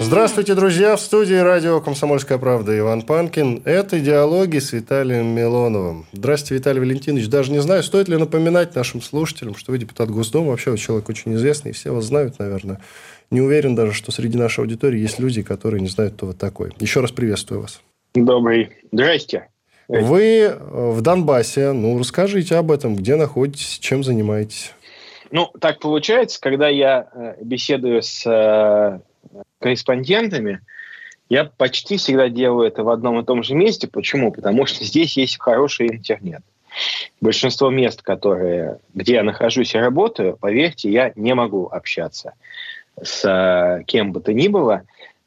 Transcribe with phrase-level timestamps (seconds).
[0.00, 0.96] Здравствуйте, друзья!
[0.96, 3.62] В студии радио «Комсомольская правда» Иван Панкин.
[3.64, 6.06] Это «Диалоги» с Виталием Милоновым.
[6.12, 7.28] Здравствуйте, Виталий Валентинович.
[7.28, 10.50] Даже не знаю, стоит ли напоминать нашим слушателям, что вы депутат Госдумы.
[10.50, 12.80] Вообще, вы человек очень известный, все вас знают, наверное.
[13.30, 16.72] Не уверен даже, что среди нашей аудитории есть люди, которые не знают, кто вы такой.
[16.80, 17.80] Еще раз приветствую вас.
[18.14, 18.70] Добрый.
[18.90, 19.48] Здрасте.
[19.88, 21.72] Вы в Донбассе.
[21.72, 22.96] Ну, расскажите об этом.
[22.96, 24.72] Где находитесь, чем занимаетесь?
[25.30, 29.00] Ну, так получается, когда я э, беседую с э,
[29.60, 30.60] корреспондентами,
[31.28, 33.88] я почти всегда делаю это в одном и том же месте.
[33.88, 34.30] Почему?
[34.30, 36.42] Потому что здесь есть хороший интернет.
[37.20, 42.34] Большинство мест, которые, где я нахожусь и работаю, поверьте, я не могу общаться
[43.00, 44.82] с э, кем бы то ни было.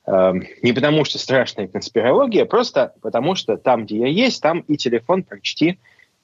[0.05, 4.77] Э, не потому что страшная конспирология, просто потому что там, где я есть, там и
[4.77, 5.79] телефон почти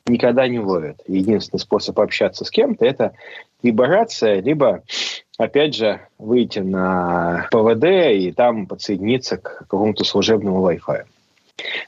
[0.05, 1.01] никогда не ловят.
[1.07, 3.13] Единственный способ общаться с кем-то– это
[3.61, 4.83] либо рация, либо,
[5.37, 11.03] опять же, выйти на ПВД и там подсоединиться к какому-то служебному Wi-Fi.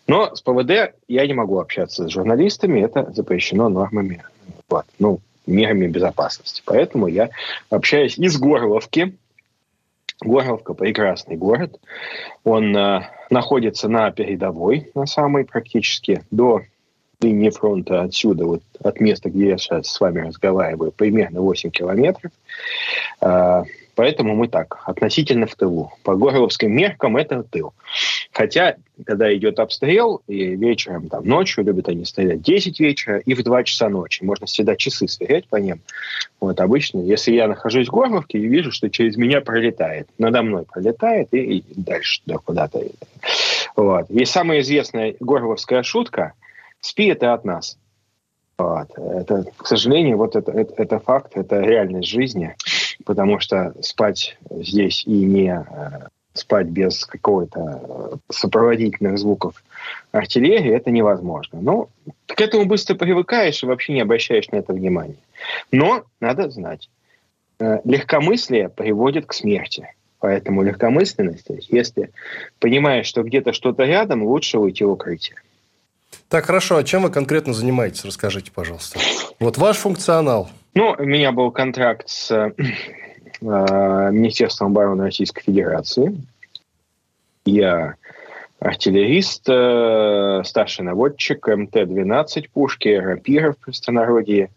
[0.07, 4.23] Но с ПВД я не могу общаться с журналистами, это запрещено нормами,
[4.69, 6.61] вот, ну, мерами безопасности.
[6.66, 7.29] Поэтому я
[7.69, 9.16] общаюсь из Горловки.
[10.21, 11.79] Горловка– прекрасный город.
[12.43, 16.61] Он э, находится на передовой, на самой практически, до
[17.21, 22.31] линии фронта отсюда, вот от места, где я сейчас с вами разговариваю, примерно 8 километров.
[23.22, 23.63] А,
[23.95, 25.94] поэтому мы так, относительно в тылу.
[26.03, 27.73] По горловским меркам это тыл.
[28.31, 33.44] Хотя, когда идет обстрел, и вечером, там, ночью, любят они стрелять 10 вечера и в
[33.44, 34.23] 2 часа ночи.
[34.23, 35.81] Можно всегда часы сверять по ним.
[36.41, 40.66] Вот обычно, если я нахожусь в Горловке и вижу, что через меня пролетает, надо мной
[40.66, 42.84] пролетает и, и дальше туда куда-то.
[43.75, 44.09] Вот.
[44.09, 46.34] И самая известная горловская шутка–
[46.81, 47.78] Спи это от нас.
[48.58, 48.88] Вот.
[48.97, 52.56] Это, к сожалению, вот это, это, это факт, это реальность жизни,
[53.06, 59.64] потому что спать здесь и не э, спать без какого-то э, сопроводительных звуков
[60.12, 61.59] артиллерии, это невозможно.
[61.62, 65.18] Но ну, к этому быстро привыкаешь и вообще не обращаешь на это внимания.
[65.72, 66.90] Но надо знать,
[67.59, 69.94] э, легкомыслие приводит к смерти.
[70.19, 72.12] Поэтому легкомысленность, если
[72.59, 75.35] понимаешь, что где-то что-то рядом, лучше уйти в укрытие.
[76.30, 76.78] Так, хорошо.
[76.78, 78.03] А чем вы конкретно занимаетесь?
[78.03, 79.00] Расскажите, пожалуйста.
[79.40, 80.50] Вот ваш функционал.
[80.74, 82.52] Ну, у меня был контракт с э,
[83.41, 86.16] Министерством обороны Российской Федерации.
[87.46, 87.96] Я
[88.59, 94.50] артиллерист, э, старший наводчик МТ-12 пушки, рапира в простонародье.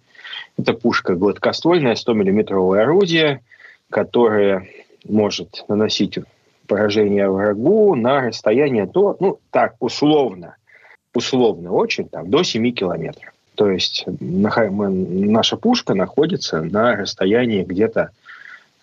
[0.57, 3.43] Это пушка гладкоствольная, 100-миллиметровое орудие,
[3.91, 4.69] которое
[5.05, 6.19] может наносить
[6.67, 10.57] поражение врагу на расстояние до, ну, так, условно,
[11.19, 13.35] условно очень, там, до 7 километров.
[13.57, 18.11] То есть наша пушка находится на расстоянии где-то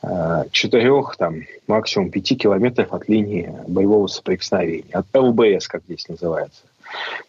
[0.03, 6.61] э, четырех, там, максимум пяти километров от линии боевого соприкосновения, от ЛБС, как здесь называется.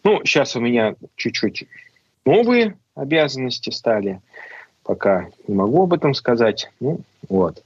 [0.03, 1.67] Ну, сейчас у меня чуть-чуть
[2.25, 4.19] новые обязанности стали,
[4.83, 6.69] пока не могу об этом сказать.
[6.81, 7.63] Ну, вот.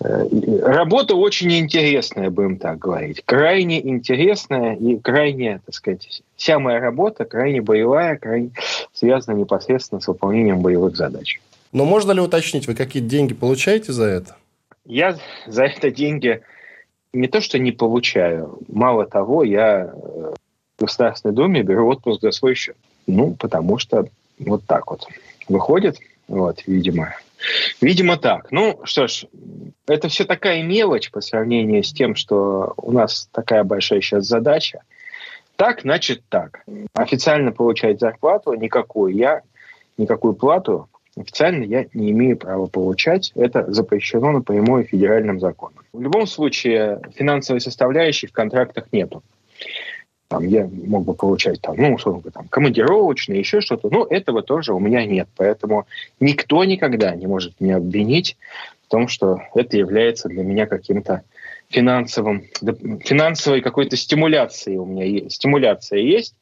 [0.00, 0.26] Э,
[0.62, 3.22] работа очень интересная, будем так говорить.
[3.24, 8.50] Крайне интересная и крайне, так сказать, вся моя работа крайне боевая, крайне
[8.92, 11.40] связана непосредственно с выполнением боевых задач.
[11.72, 14.36] Но можно ли уточнить, вы какие-то деньги получаете за это?
[14.84, 16.40] Я за это деньги
[17.12, 18.58] не то что не получаю.
[18.68, 19.92] Мало того, я
[20.78, 22.76] в Государственной Думе беру отпуск за свой счет.
[23.06, 24.06] Ну, потому что
[24.38, 25.06] вот так вот
[25.48, 25.98] выходит,
[26.28, 27.14] вот, видимо,
[27.80, 28.50] Видимо, так.
[28.50, 29.26] Ну, что ж,
[29.86, 34.82] это все такая мелочь по сравнению с тем, что у нас такая большая сейчас задача.
[35.56, 36.64] Так, значит так.
[36.94, 39.42] Официально получать зарплату никакую я,
[39.96, 40.88] никакую плату
[41.20, 43.32] официально я не имею права получать.
[43.34, 45.84] Это запрещено напрямую федеральным законом.
[45.92, 49.22] В любом случае финансовой составляющей в контрактах нету
[50.28, 53.88] там, я мог бы получать там, ну, условно говоря, там, командировочные, еще что-то.
[53.90, 55.28] Но этого тоже у меня нет.
[55.36, 55.86] Поэтому
[56.20, 58.36] никто никогда не может меня обвинить
[58.86, 61.22] в том, что это является для меня каким-то
[61.68, 62.44] финансовым,
[63.04, 65.36] финансовой какой-то стимуляцией у меня есть.
[65.36, 66.34] Стимуляция есть.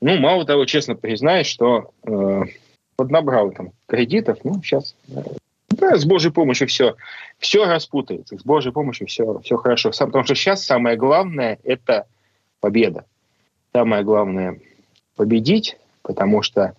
[0.00, 2.42] Ну, мало того, честно признаюсь, что э,
[2.96, 5.22] поднабрал там кредитов, ну, сейчас э,
[5.70, 6.94] да, с Божьей помощью все,
[7.38, 8.38] все распутается.
[8.38, 9.90] С Божьей помощью все, все хорошо.
[9.90, 12.06] Потому что сейчас самое главное– это–
[12.64, 13.04] победа.
[13.74, 14.58] Самое главное–
[15.16, 16.74] победить, потому что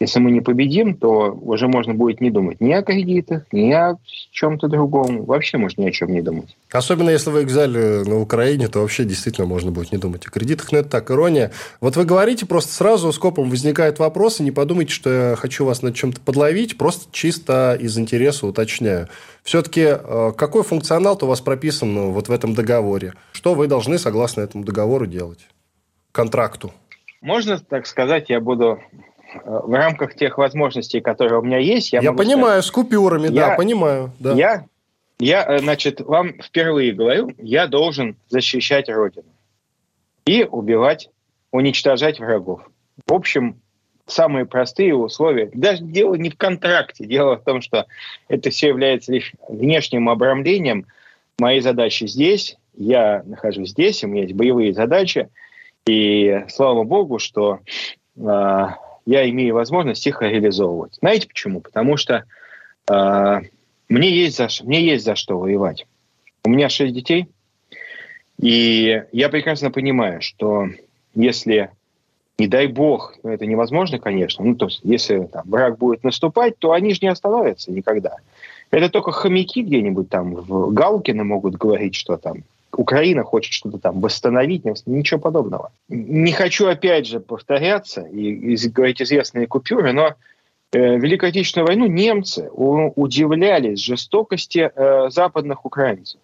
[0.00, 3.98] если мы не победим, то уже можно будет не думать ни о кредитах, ни о
[4.30, 5.26] чем-то другом.
[5.26, 6.56] Вообще можно ни о чем не думать.
[6.72, 10.72] Особенно если вы экзале на Украине, то вообще действительно можно будет не думать о кредитах.
[10.72, 11.52] Но это так, ирония.
[11.82, 15.82] Вот вы говорите, просто сразу скопом возникает вопрос, и не подумайте, что я хочу вас
[15.82, 19.08] над чем-то подловить, просто чисто из интереса уточняю.
[19.42, 23.12] Все-таки э, какой функционал-то у вас прописан ну, вот в этом договоре?
[23.32, 25.40] Что вы должны, согласно этому договору, делать?
[26.12, 26.72] Контракту.
[27.20, 28.80] Можно так сказать, я буду
[29.32, 33.28] Э, в рамках тех возможностей, которые у меня есть, я, я понимаю, сказать, с купюрами,
[33.28, 34.34] я, да, понимаю, да.
[34.34, 34.64] Я,
[35.18, 39.28] я, э, значит, вам впервые говорю, я должен защищать Родину
[40.26, 41.10] и убивать,
[41.52, 42.62] уничтожать врагов.
[43.06, 43.60] В общем,
[44.06, 45.50] самые простые условия.
[45.54, 47.86] Даже дело не в контракте, дело в том, что
[48.28, 50.86] это все является лишь внешним обрамлением
[51.38, 52.56] моей задачи здесь.
[52.76, 55.28] Я нахожусь здесь, у меня есть боевые задачи,
[55.86, 57.60] и слава богу, что
[58.16, 58.20] э,
[59.06, 60.94] я имею возможность их реализовывать.
[61.00, 61.60] Знаете почему?
[61.60, 62.24] Потому что
[62.90, 63.40] э,
[63.88, 65.86] мне, есть за, мне есть за что воевать.
[66.44, 67.28] У меня шесть детей,
[68.40, 70.68] и я прекрасно понимаю, что
[71.14, 71.70] если,
[72.38, 76.58] не дай бог, ну, это невозможно, конечно, ну, то есть если там, враг будет наступать,
[76.58, 78.16] то они же не остановятся никогда.
[78.70, 84.00] Это только хомяки где-нибудь там в Галкино могут говорить, что там Украина хочет что-то там
[84.00, 85.72] восстановить, ничего подобного.
[85.88, 90.14] Не хочу опять же повторяться и, и говорить известные купюры, но
[90.72, 96.20] э, Великую Отечественную войну немцы удивлялись жестокости э, западных украинцев.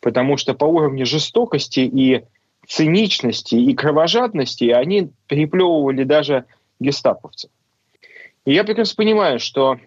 [0.00, 2.24] Потому что по уровню жестокости и
[2.66, 6.44] циничности и кровожадности они переплевывали даже
[6.80, 7.50] гестаповцев.
[8.44, 9.78] И я прекрасно понимаю, что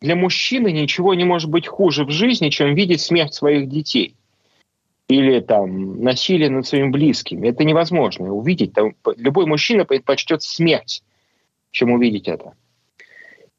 [0.00, 4.14] для мужчины ничего не может быть хуже в жизни, чем видеть смерть своих детей
[5.10, 7.48] или там насилие над своими близкими.
[7.48, 8.74] Это невозможно увидеть.
[8.74, 11.02] Там, любой мужчина предпочтет смерть,
[11.72, 12.52] чем увидеть это.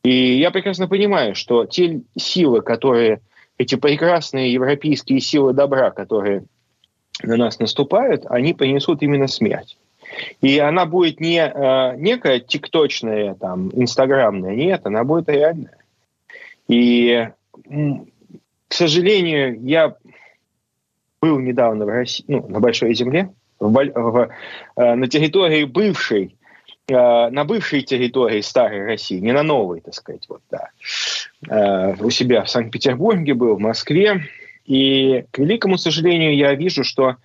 [0.01, 3.19] И я прекрасно понимаю, что те силы, которые,
[3.57, 6.45] эти прекрасные европейские силы добра, которые
[7.21, 9.77] на нас наступают, они принесут именно смерть.
[10.39, 15.77] И она будет не э, некая тикточная, там, инстаграмная, нет, она будет реальная.
[16.69, 17.27] И,
[17.67, 19.97] к сожалению, я
[21.21, 23.29] был недавно в России, ну, на Большой Земле,
[23.59, 24.29] в, в,
[24.75, 26.35] э, на территории бывшей,
[26.87, 26.93] э,
[27.29, 30.69] на бывшей территории старой России, не на новой, так сказать, вот, да.
[31.47, 34.23] Э, у себя в Санкт-Петербурге был, в Москве.
[34.65, 37.17] И, к великому сожалению, я вижу, что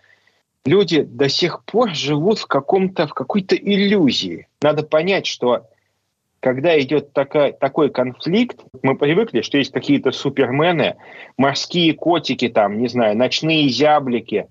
[0.67, 4.47] люди до сих пор живут в каком-то, в какой-то иллюзии.
[4.61, 5.69] Надо понять, что
[6.41, 10.97] когда идет такая, такой конфликт, мы привыкли, что есть какие-то супермены,
[11.37, 14.47] морские котики, там, не знаю, ночные зяблики,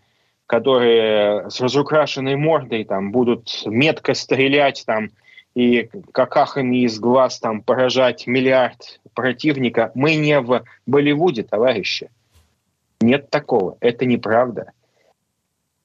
[0.48, 5.10] которые с разукрашенной мордой там, будут метко стрелять там,
[5.56, 9.92] и какахами из глаз там, поражать миллиард противника.
[9.96, 12.10] Мы не в Болливуде, товарищи.
[13.00, 13.78] Нет такого.
[13.80, 14.72] Это неправда.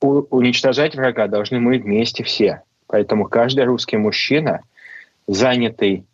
[0.00, 2.62] У- уничтожать врага должны мы вместе все.
[2.88, 4.62] Поэтому каждый русский мужчина–
[5.32, 6.05] занятый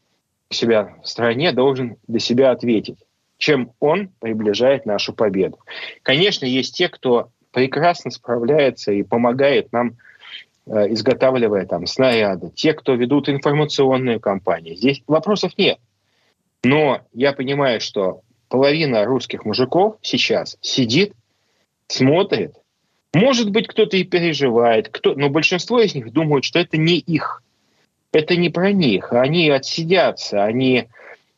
[0.51, 2.99] себя в стране, должен для себя ответить,
[3.39, 5.59] чем он приближает нашу победу.
[6.03, 9.97] Конечно, есть те, кто прекрасно справляется и помогает нам,
[10.67, 14.75] э, изготавливая там снаряды, те, кто ведут информационные кампании.
[14.75, 15.79] Здесь вопросов нет.
[16.63, 21.15] Но я понимаю, что половина русских мужиков сейчас сидит,
[21.89, 22.55] смотрит.
[23.15, 27.43] Может быть, кто-то и переживает, кто, но большинство из них думают, что это не их
[28.13, 29.13] это не про них.
[29.13, 30.89] Они отсидятся, они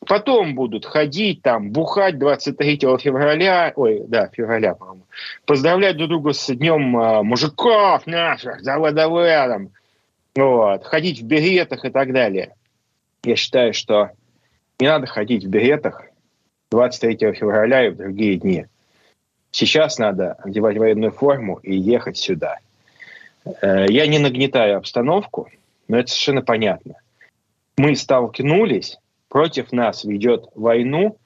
[0.07, 5.03] потом будут ходить там, бухать 23 февраля, ой, да, февраля, по-моему,
[5.45, 9.71] поздравлять друг друга с днем э, мужиков наших, за ВДВ,
[10.37, 12.55] вот, ходить в беретах и так далее.
[13.25, 14.11] Я считаю, что
[14.79, 16.05] не надо ходить в беретах
[16.71, 18.67] 23 февраля и в другие дни.
[19.51, 22.59] Сейчас надо одевать военную форму и ехать сюда.
[23.63, 25.49] Э, я не нагнетаю обстановку,
[25.89, 26.95] но это совершенно понятно.
[27.77, 31.19] Мы столкнулись, против нас ведет войну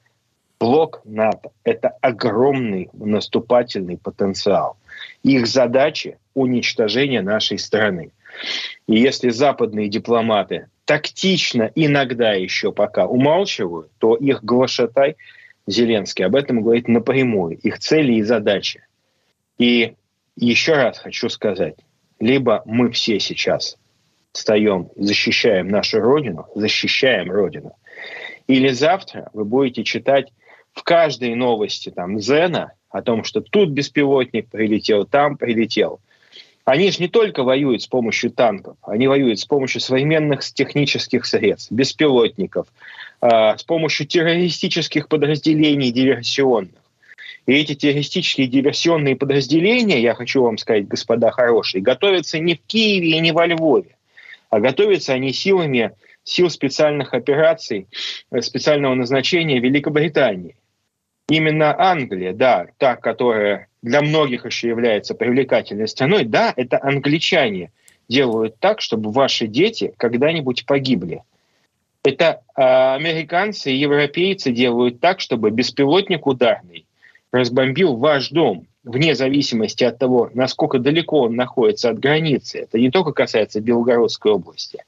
[0.59, 1.51] блок НАТО.
[1.63, 4.77] Это огромный наступательный потенциал.
[5.23, 8.11] Их задача– уничтожение нашей страны.
[8.87, 15.17] И если западные дипломаты тактично иногда еще пока умалчивают, то их глашатай
[15.67, 18.85] Зеленский об этом говорит напрямую, их цели и задачи.
[19.57, 19.95] И
[20.35, 21.75] еще раз хочу сказать,
[22.19, 23.77] либо мы все сейчас
[24.33, 27.73] встаем, защищаем нашу Родину, защищаем Родину.
[28.47, 30.33] Или завтра вы будете читать
[30.73, 36.01] в каждой новости там Зена о том, что тут беспилотник прилетел, там прилетел.
[36.65, 41.71] Они же не только воюют с помощью танков, они воюют с помощью современных технических средств,
[41.71, 42.67] беспилотников,
[43.21, 46.81] э, с помощью террористических подразделений диверсионных.
[47.45, 53.17] И эти террористические диверсионные подразделения, я хочу вам сказать, господа хорошие, готовятся не в Киеве
[53.17, 53.97] и не во Львове,
[54.53, 55.93] а готовятся они силами
[56.23, 57.87] сил специальных операций,
[58.29, 60.55] э, специального назначения Великобритании.
[61.27, 67.71] Именно Англия, да, та, которая для многих еще является привлекательной страной, да, это англичане
[68.07, 71.23] делают так, чтобы ваши дети когда-нибудь погибли.
[72.03, 76.85] Это э, американцы и европейцы делают так, чтобы беспилотник ударный
[77.31, 82.59] разбомбил ваш дом, вне зависимости от того, насколько далеко он находится от границы.
[82.59, 84.83] Это не только касается Белгородской области,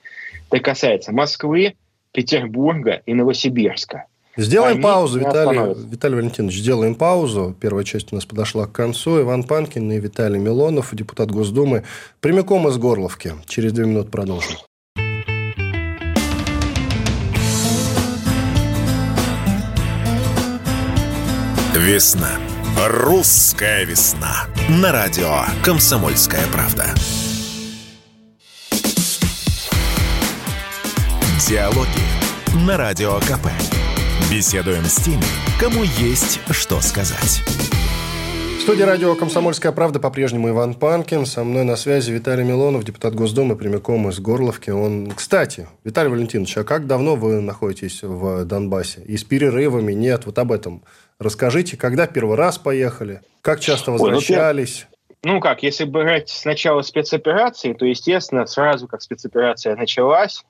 [0.49, 1.75] это касается Москвы,
[2.11, 4.05] Петербурга и Новосибирска.
[4.37, 7.55] Сделаем Они паузу, Виталий, Виталий Валентинович, сделаем паузу.
[7.57, 9.21] Первая часть у нас подошла к концу.
[9.21, 11.83] Иван Панкин и Виталий Милонов, депутат Госдумы,
[12.19, 13.31] прямиком из Горловки.
[13.47, 14.57] Через две минуты продолжим.
[21.77, 22.39] Весна.
[22.77, 24.47] Русская весна.
[24.67, 25.31] На радио
[25.63, 26.93] «Комсомольская правда».
[31.47, 31.87] Диалоги
[32.67, 33.47] на Радио КП.
[34.29, 35.23] Беседуем с теми,
[35.57, 37.43] кому есть что сказать.
[38.57, 41.25] В студии радио «Комсомольская правда» по-прежнему Иван Панкин.
[41.25, 44.71] Со мной на связи Виталий Милонов, депутат Госдумы, прямиком из Горловки.
[44.71, 45.11] Он...
[45.11, 49.01] Кстати, Виталий Валентинович, а как давно вы находитесь в Донбассе?
[49.05, 49.93] И с перерывами?
[49.93, 50.83] Нет, вот об этом
[51.19, 51.77] расскажите.
[51.77, 53.21] Когда первый раз поехали?
[53.41, 54.87] Как часто ну возвращались?
[55.23, 60.43] ну как, если брать сначала спецоперации, то, естественно, сразу как спецоперация началась,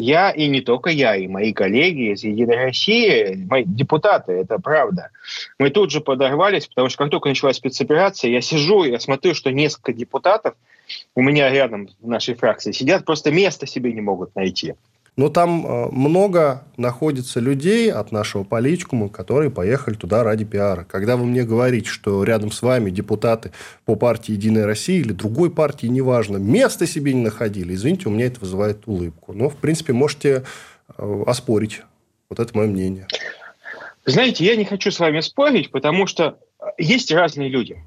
[0.00, 5.10] я и не только я, и мои коллеги из «Единой России», мои депутаты, это правда.
[5.58, 9.50] Мы тут же подорвались, потому что как только началась спецоперация, я сижу, я смотрю, что
[9.50, 10.54] несколько депутатов
[11.14, 14.74] у меня рядом в нашей фракции сидят, просто места себе не могут найти.
[15.18, 20.86] Но там э, много находится людей от нашего политикума, которые поехали туда ради пиара.
[20.88, 23.50] Когда вы мне говорите, что рядом с вами депутаты
[23.84, 28.26] по партии «Единая Россия» или другой партии, неважно, места себе не находили, извините, у меня
[28.26, 29.32] это вызывает улыбку.
[29.32, 30.44] Но, в принципе, можете
[30.96, 31.82] э, оспорить.
[32.30, 33.08] Вот это мое мнение.
[34.04, 36.38] Знаете, я не хочу с вами спорить, потому что
[36.78, 37.82] есть разные люди.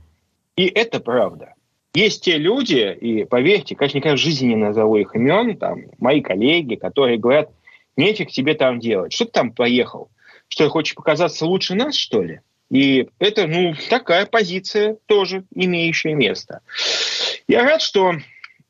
[0.57, 1.53] И это правда.
[1.93, 6.21] Есть те люди, и поверьте, конечно, никогда в жизни не назову их имен, там, мои
[6.21, 7.49] коллеги, которые говорят,
[7.97, 9.11] нефиг тебе там делать.
[9.11, 10.09] Что ты там поехал?
[10.47, 12.39] Что, хочешь показаться лучше нас, что ли?
[12.69, 16.61] И это, ну, такая позиция тоже имеющая место.
[17.47, 18.13] Я рад, что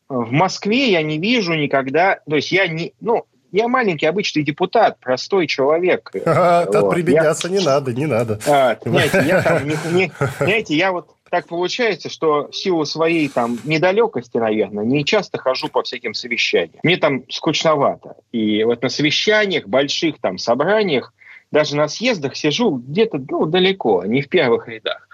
[0.10, 5.00] в Москве я не вижу никогда, то есть я не, ну, я маленький обычный депутат,
[5.00, 6.10] простой человек.
[6.12, 6.94] Тут вот.
[6.94, 7.60] прибедняться я...
[7.60, 8.40] не надо, не надо.
[8.48, 13.30] А, знаете, я там, не, не, знаете, я вот так получается, что в силу своей
[13.30, 16.82] там недалекости, наверное, не часто хожу по всяким совещаниям.
[16.84, 18.18] Мне там скучновато.
[18.34, 21.14] И вот на совещаниях, больших там собраниях,
[21.50, 25.08] даже на съездах сижу где-то ну, далеко, не в первых рядах.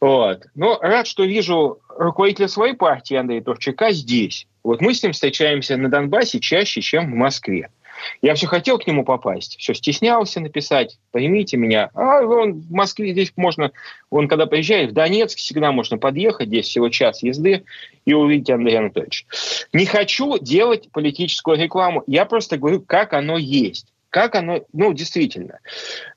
[0.00, 0.46] Вот.
[0.54, 4.46] Но рад, что вижу руководителя своей партии Андрея Турчака здесь.
[4.62, 7.70] Вот мы с ним встречаемся на Донбассе чаще, чем в Москве.
[8.22, 11.90] Я все хотел к нему попасть, все стеснялся написать, поймите меня.
[11.94, 13.72] А он в Москве здесь можно,
[14.10, 17.64] он когда приезжает в Донецк, всегда можно подъехать, здесь всего час езды
[18.04, 19.26] и увидеть Андрея Анатольевича.
[19.72, 25.60] Не хочу делать политическую рекламу, я просто говорю, как оно есть как оно, ну, действительно.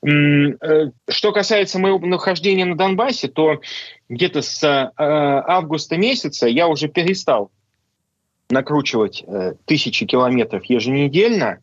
[0.04, 3.60] Э, что касается моего нахождения на Донбассе, то
[4.08, 7.52] где-то с э, августа месяца я уже перестал
[8.50, 11.60] накручивать э, тысячи километров еженедельно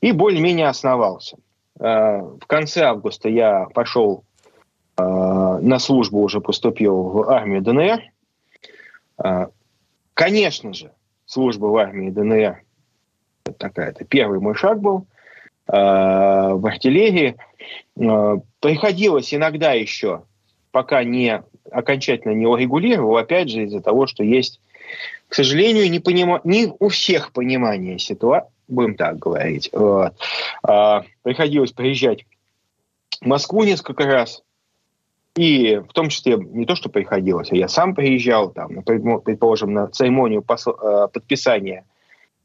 [0.00, 1.36] и более-менее основался.
[1.78, 4.24] Э, в конце августа я пошел
[4.96, 8.02] э, на службу, уже поступил в армию ДНР.
[9.22, 9.46] Э,
[10.14, 10.92] конечно же,
[11.26, 12.62] служба в армии ДНР
[13.58, 15.06] такая, это первый мой шаг был
[15.66, 17.36] в артиллерии.
[17.94, 20.22] Приходилось иногда еще,
[20.70, 24.60] пока не окончательно не урегулировал, опять же из-за того, что есть,
[25.28, 26.40] к сожалению, не, понима...
[26.44, 29.70] не у всех понимание ситуации, будем так говорить.
[29.72, 30.14] Вот.
[30.62, 32.24] А, приходилось приезжать
[33.20, 34.42] в Москву несколько раз,
[35.34, 39.86] и в том числе не то, что приходилось, а я сам приезжал, там, предположим, на
[39.88, 41.84] церемонию а, подписания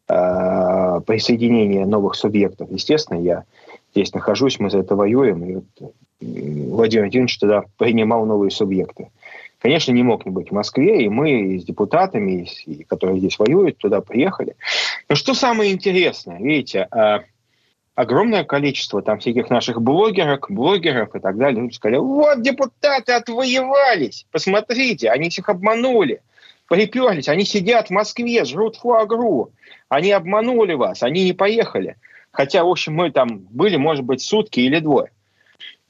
[0.08, 2.70] а, присоединения новых субъектов.
[2.72, 3.46] Естественно, я
[3.94, 9.10] здесь нахожусь, мы за это воюем, и вот Владимир Владимирович тогда принимал новые субъекты.
[9.64, 12.50] Конечно, не мог не быть в Москве, и мы с депутатами,
[12.90, 14.58] которые здесь воюют, туда приехали.
[15.08, 17.24] Но что самое интересное, видите, а,
[17.96, 21.62] огромное количество там всяких наших блогерок, блогеров и так далее.
[21.62, 26.22] Люди сказали, вот депутаты отвоевались, посмотрите, они всех обманули.
[26.68, 29.54] приперлись, они сидят в Москве, жрут фуагру,
[29.88, 31.96] они обманули вас, они не поехали.
[32.32, 35.12] Хотя, в общем, мы там были, может быть, сутки или двое.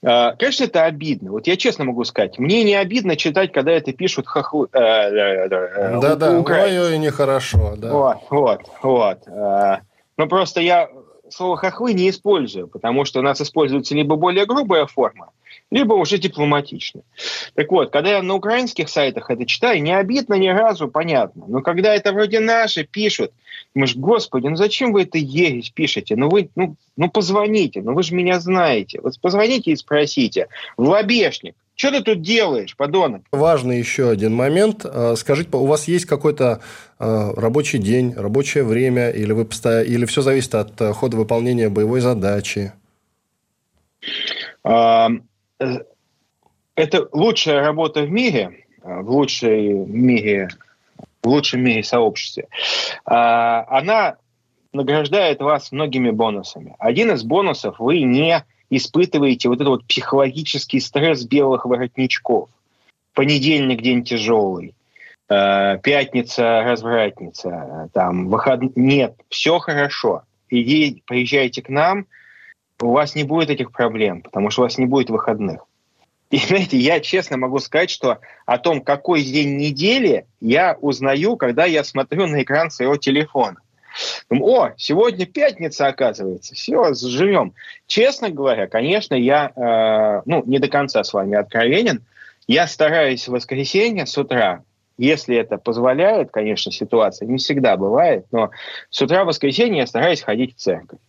[0.06, 1.32] А, конечно, это обидно.
[1.32, 4.68] Вот я честно могу сказать, мне не обидно читать, когда это пишут хохлы.
[4.72, 7.76] Да-да, ой-ой, нехорошо.
[7.78, 7.92] Да.
[7.92, 9.20] Вот, вот, вот.
[10.18, 10.90] Ну, просто я
[11.34, 15.32] слово «хохлы» не использую, потому что у нас используется либо более грубая форма,
[15.72, 17.02] либо уже дипломатично.
[17.56, 21.46] Так вот, когда я на украинских сайтах это читаю, не обидно ни разу, понятно.
[21.48, 23.32] Но когда это вроде наши пишут,
[23.74, 26.16] думаешь, господи, ну зачем вы это ересь пишете?
[26.16, 29.00] Ну вы, ну, ну позвоните, ну вы же меня знаете.
[29.02, 30.48] Вот позвоните и спросите.
[30.78, 33.24] В лобешник, что ты тут делаешь, подонок?
[33.32, 34.86] Важный еще один момент.
[34.86, 36.62] А, скажите, у вас есть какой-то
[37.00, 41.70] а, рабочий день, рабочее время, или, вы постоянно, или все зависит от а, хода выполнения
[41.70, 42.74] боевой задачи?
[44.64, 45.20] Это
[47.12, 50.50] лучшая работа в мире, в лучшей мире,
[51.22, 52.48] в лучшем мире сообществе.
[53.06, 54.18] Она
[54.74, 56.76] награждает вас многими бонусами.
[56.80, 58.44] Один из бонусов вы не
[58.78, 62.50] испытываете вот этот вот психологический стресс белых воротничков.
[63.14, 64.74] Понедельник день тяжелый,
[65.30, 68.76] э, пятница развратница, там выход...
[68.76, 70.24] нет, все хорошо.
[70.50, 72.06] Иди, приезжайте к нам,
[72.82, 75.62] у вас не будет этих проблем, потому что у вас не будет выходных.
[76.34, 81.66] И знаете, я честно могу сказать, что о том, какой день недели, я узнаю, когда
[81.66, 83.58] я смотрю на экран своего телефона.
[84.42, 87.54] О, сегодня пятница, оказывается, все, живем.
[87.88, 92.04] Честно говоря, конечно, я э, ну, не до конца с вами откровенен.
[92.48, 94.64] Я стараюсь в воскресенье с утра,
[94.98, 98.52] если это позволяет, конечно, ситуация, не всегда бывает, но
[98.90, 101.00] с утра в воскресенье я стараюсь ходить в церковь.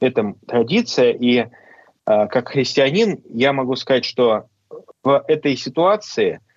[0.00, 1.46] Это традиция, и э,
[2.04, 4.46] как христианин я могу сказать, что
[5.02, 6.40] в этой ситуации–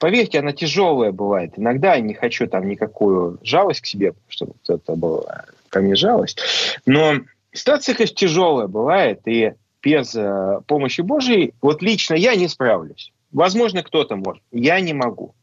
[0.00, 1.52] Поверьте, она тяжелая бывает.
[1.56, 6.40] Иногда я не хочу там никакую жалость к себе, чтобы это была ко мне жалость.
[6.84, 7.20] Но
[7.52, 13.12] ситуация, конечно, тяжелая бывает, и без э, помощи Божьей, вот лично я не справлюсь.
[13.32, 14.42] Возможно, кто-то может.
[14.50, 15.34] Я не могу.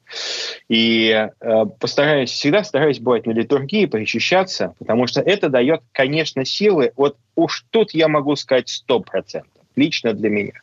[0.67, 6.91] И э, постараюсь, всегда стараюсь бывать на литургии, причащаться, потому что это дает, конечно, силы.
[6.95, 9.63] Вот уж тут я могу сказать сто процентов.
[9.75, 10.53] Лично для меня.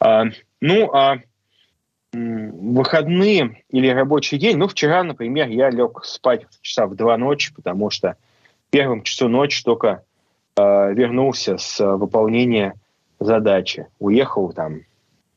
[0.00, 0.24] А,
[0.60, 1.18] ну, а
[2.12, 7.90] выходные или рабочий день, ну, вчера, например, я лег спать часа в два ночи, потому
[7.90, 8.16] что
[8.74, 10.02] первом часу ночи только
[10.56, 12.74] э, вернулся с э, выполнения
[13.20, 13.86] задачи.
[14.00, 14.80] Уехал там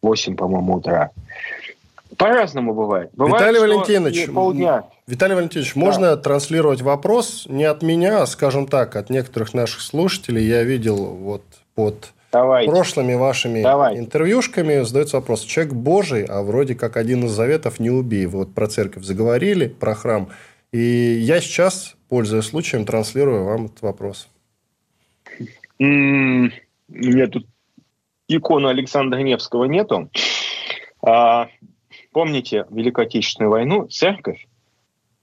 [0.02, 1.12] в 8, по-моему, утра.
[2.17, 3.12] По-разному бывает.
[3.13, 4.86] бывает Виталий Валентинович, полдня.
[5.06, 5.80] Виталий Валентинович, да.
[5.80, 10.43] можно транслировать вопрос не от меня, а, скажем так, от некоторых наших слушателей.
[10.43, 11.43] Я видел вот
[11.76, 12.71] под Давайте.
[12.71, 14.00] прошлыми вашими Давайте.
[14.00, 15.41] интервьюшками задается вопрос.
[15.41, 18.26] Человек Божий, а вроде как один из заветов «не убей».
[18.26, 20.30] Вы вот про церковь заговорили, про храм.
[20.71, 24.29] И я сейчас, пользуясь случаем, транслирую вам этот вопрос.
[25.79, 27.45] У меня тут
[28.27, 30.09] икону Александра Невского нету.
[31.01, 31.47] А,
[32.11, 33.87] помните Великую Отечественную войну?
[33.87, 34.47] Церковь,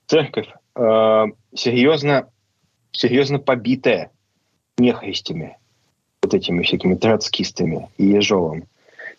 [0.07, 2.29] церковь а, серьезно,
[2.91, 4.11] серьезно побитая
[4.77, 5.57] нехристями
[6.23, 8.65] вот этими всякими троцкистами и Ежовым.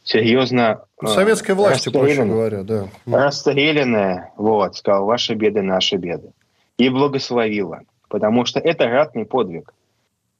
[0.02, 0.84] Серьезно...
[1.00, 2.88] Ну, советской власти, проще говоря, да.
[3.06, 6.30] Расстрелянная, вот, сказал, ваши беды, наши беды.
[6.78, 7.82] И благословила.
[8.08, 9.72] Потому что это ратный подвиг.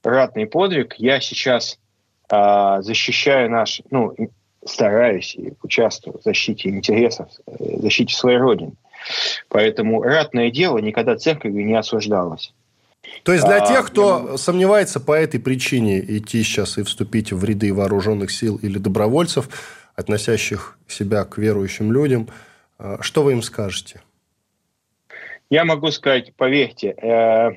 [0.03, 0.95] Ратный подвиг.
[0.99, 1.79] Я сейчас
[2.31, 4.15] э, защищаю наш, ну,
[4.65, 8.73] стараюсь и участвую в защите интересов, э, защите своей Родины.
[9.49, 12.53] Поэтому ратное дело никогда церковью не осуждалось.
[13.23, 14.39] То есть для а, тех, кто могу...
[14.39, 19.49] сомневается по этой причине идти сейчас и вступить в ряды вооруженных сил или добровольцев,
[19.95, 22.29] относящих себя к верующим людям,
[22.79, 24.01] а, что вы им скажете?
[25.51, 27.51] Я могу сказать, поверьте, э,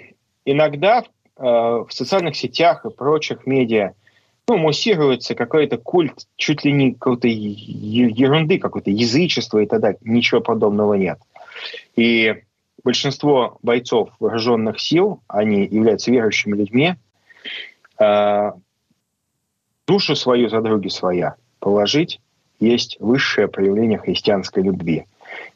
[0.45, 1.03] иногда э,
[1.41, 3.93] в социальных сетях и прочих медиа
[4.47, 9.99] ну, муссируется какой-то культ чуть ли не какой-то ерунды, какое-то язычество и так далее.
[10.01, 11.19] Ничего подобного нет.
[11.95, 12.43] И
[12.83, 16.95] большинство бойцов вооруженных сил, они являются верующими людьми,
[17.99, 18.51] э,
[19.87, 22.21] душу свою за други своя положить
[22.59, 25.05] есть высшее проявление христианской любви.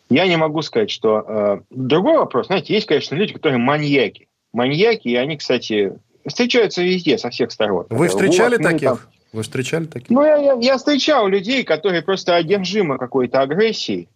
[0.10, 1.26] Я не могу сказать, что...
[1.28, 4.28] Э, другой вопрос, знаете, есть, конечно, люди, которые маньяки.
[4.54, 5.94] Маньяки, и они, кстати,
[6.26, 7.86] встречаются везде, со всех сторон.
[7.90, 8.90] Вы встречали вот, таких?
[8.90, 9.00] Ну, там...
[9.34, 10.10] Вы встречали таких?
[10.10, 14.08] Ну, я, я, я встречал людей, которые просто одержимы какой-то агрессией,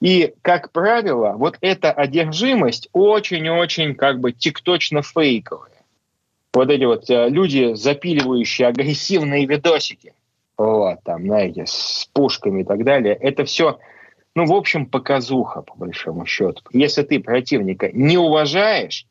[0.00, 5.72] и, как правило, вот эта одержимость очень-очень как бы тикточно-фейковая.
[6.52, 10.14] Вот эти вот э, люди, запиливающие агрессивные видосики,
[10.56, 13.78] вот, там, знаете, с пушками и так далее, это все
[14.36, 16.60] ну, в общем, показуха, по большому счету.
[16.70, 19.06] Если ты противника не уважаешь,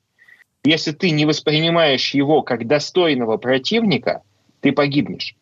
[0.64, 4.22] если ты не воспринимаешь его как достойного противника,
[4.62, 5.36] ты погибнешь.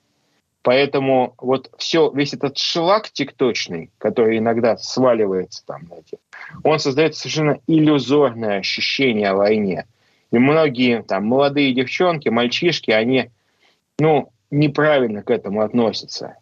[0.61, 6.17] Поэтому вот все, весь этот шлак текточный, который иногда сваливается там, знаете,
[6.63, 9.85] он создает совершенно иллюзорное ощущение о войне.
[10.31, 13.31] И многие там молодые девчонки, мальчишки, они,
[13.99, 16.37] ну, неправильно к этому относятся.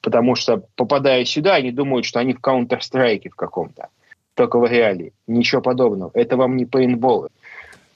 [0.00, 3.88] Потому что, попадая сюда, они думают, что они в Counter-Strike в каком-то.
[4.34, 5.12] Только в реалии.
[5.26, 6.10] Ничего подобного.
[6.14, 7.28] Это вам не пейнтболы.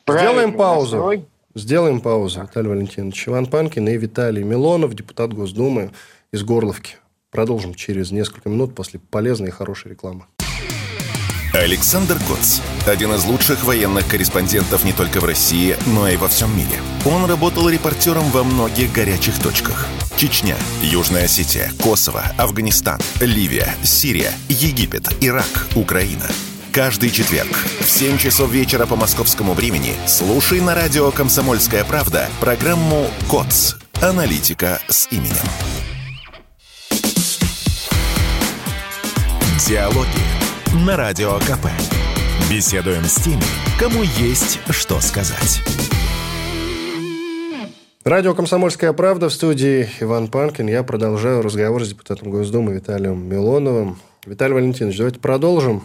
[0.06, 0.96] Сделаем паузу.
[0.96, 3.28] Настрой, Сделаем паузу, Виталий Валентинович.
[3.28, 5.92] Иван Панкин и Виталий Милонов, депутат Госдумы
[6.32, 6.96] из Горловки.
[7.30, 10.24] Продолжим через несколько минут после полезной и хорошей рекламы.
[11.52, 12.60] Александр Коц.
[12.88, 16.80] Один из лучших военных корреспондентов не только в России, но и во всем мире.
[17.06, 19.88] Он работал репортером во многих горячих точках.
[20.16, 26.26] Чечня, Южная Осетия, Косово, Афганистан, Ливия, Сирия, Египет, Ирак, Украина–
[26.74, 33.06] Каждый четверг в 7 часов вечера по московскому времени слушай на радио «Комсомольская правда» программу
[33.30, 33.76] «КОЦ.
[34.02, 35.36] Аналитика с именем».
[39.68, 40.08] Диалоги
[40.84, 41.68] на Радио КП.
[42.50, 43.44] Беседуем с теми,
[43.78, 45.62] кому есть что сказать.
[48.04, 50.66] Радио «Комсомольская правда» в студии Иван Панкин.
[50.66, 53.96] Я продолжаю разговор с депутатом Госдумы Виталием Милоновым.
[54.26, 55.82] Виталий Валентинович, давайте продолжим.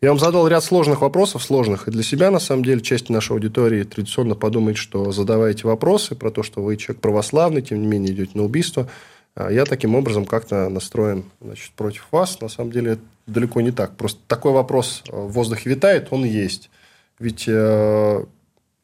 [0.00, 3.32] Я вам задал ряд сложных вопросов, сложных и для себя, на самом деле, часть нашей
[3.32, 8.12] аудитории традиционно подумает, что задаваете вопросы про то, что вы человек православный, тем не менее
[8.12, 8.88] идете на убийство.
[9.34, 12.40] А я таким образом как-то настроен значит, против вас.
[12.40, 13.96] На самом деле, это далеко не так.
[13.96, 16.70] Просто такой вопрос в воздухе витает, он есть.
[17.18, 18.24] Ведь э,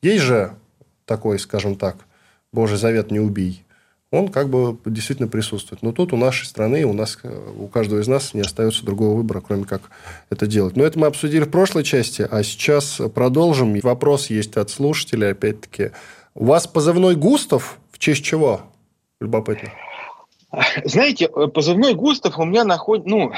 [0.03, 0.53] есть же
[1.07, 1.97] такой, скажем так,
[2.54, 3.64] Божий завет «не убий»
[4.14, 5.82] он как бы действительно присутствует.
[5.82, 7.18] Но тут у нашей страны, у нас,
[7.58, 9.82] у каждого из нас не остается другого выбора, кроме как
[10.30, 10.76] это делать.
[10.76, 13.78] Но это мы обсудили в прошлой части, а сейчас продолжим.
[13.80, 15.90] Вопрос есть от слушателей, опять-таки.
[16.34, 18.62] У вас позывной Густав в честь чего?
[19.20, 19.70] Любопытно.
[20.84, 23.32] Знаете, позывной Густав у меня находит, ну,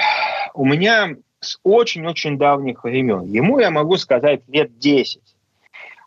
[0.54, 3.24] у меня с очень-очень давних времен.
[3.24, 5.20] Ему я могу сказать лет 10.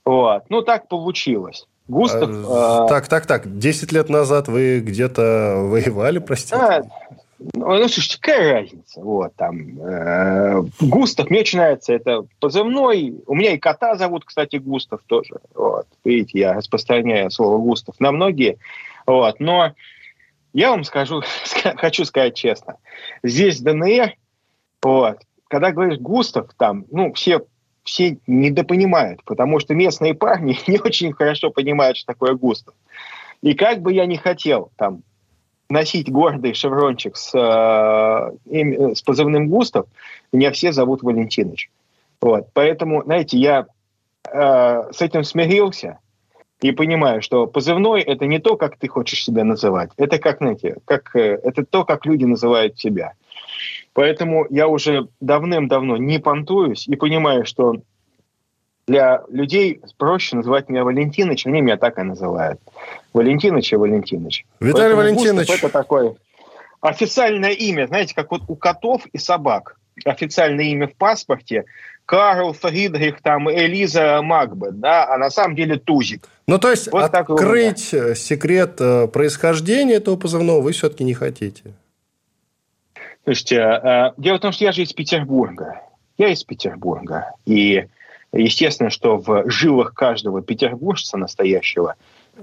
[0.05, 0.43] Вот.
[0.49, 1.67] Ну, так получилось.
[1.89, 2.30] Густав...
[2.47, 3.58] А, так, так, так.
[3.58, 6.56] Десять лет назад вы где-то воевали, простите?
[6.56, 6.84] А,
[7.39, 9.02] ну, ну, слушайте, какая разница?
[9.02, 13.15] Вот, там, э, Густав, мне очень нравится, это позывной.
[13.25, 15.39] У меня и кота зовут, кстати, Густав тоже.
[15.56, 18.60] Вот, видите, я распространяю слово Густав на многие.
[19.08, 19.73] Вот, но
[20.54, 21.23] я вам скажу,
[21.78, 22.75] хочу сказать честно.
[23.23, 24.13] Здесь ДНР,
[24.84, 27.41] вот, когда говоришь Густав, там, ну, все
[27.83, 32.73] все недопонимают, потому что местные парни не очень хорошо понимают, что такое Густав.
[33.41, 35.03] И как бы я ни хотел там
[35.69, 39.85] носить гордый шеврончик с, э, с позывным Густав,
[40.31, 41.69] меня все зовут Валентинович.
[42.21, 42.47] Вот.
[42.53, 43.67] Поэтому, знаете, я
[44.31, 45.99] э, с этим смирился
[46.61, 49.91] и понимаю, что позывной– это не то, как ты хочешь себя называть.
[49.97, 53.13] Это как, знаете, как, э, это то, как люди называют тебя.
[53.99, 57.73] Поэтому я уже давным-давно не понтуюсь и понимаю, что
[58.88, 62.62] для людей проще называть меня Валентинович, они меня так и называют.
[63.12, 64.45] Валентинович и Валентинович.
[64.62, 65.49] Виталий Поэтому Валентинович.
[65.49, 66.15] Это такое
[66.79, 69.75] официальное имя, знаете, как вот у котов и собак.
[70.05, 71.65] Официальное имя в паспорте
[72.05, 76.25] Карл Фридрих, там, Элиза Макбет, да, а на самом деле Тузик.
[76.47, 81.73] Ну, то есть, вот открыть секрет э, происхождения этого позывного вы все-таки не хотите?
[83.23, 85.82] Слушайте, э, дело в том, что я же из Петербурга.
[86.17, 87.34] Я из Петербурга.
[87.45, 87.86] И
[88.32, 91.95] естественно, что в жилах каждого петербуржца настоящего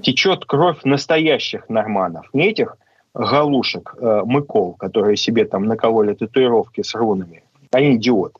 [0.02, 2.28] течет кровь настоящих норманов.
[2.32, 2.76] Не этих
[3.14, 7.42] галушек, э, мыкол, которые себе там накололи татуировки с рунами.
[7.72, 8.38] Они идиоты.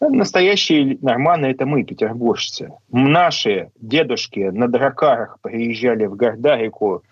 [0.00, 2.72] Настоящие норманы– это мы, петербуржцы.
[2.90, 7.04] Наши дедушки на дракарах приезжали в Гордарику,